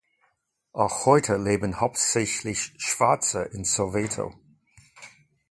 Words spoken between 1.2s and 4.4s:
leben hauptsächlich Schwarze in Soweto.